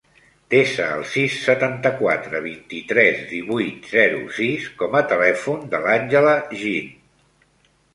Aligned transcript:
Desa 0.53 0.87
el 0.93 1.03
sis, 1.09 1.35
setanta-quatre, 1.49 2.41
vint-i-tres, 2.47 3.21
divuit, 3.37 3.93
zero, 3.95 4.27
sis 4.41 4.69
com 4.83 5.01
a 5.03 5.07
telèfon 5.17 5.65
de 5.77 5.87
l'Àngela 5.89 6.39
Jin. 6.67 6.95